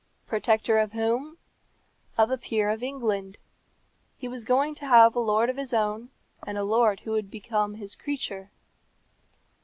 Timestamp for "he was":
4.17-4.43